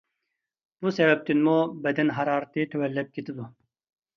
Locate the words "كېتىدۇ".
3.19-3.47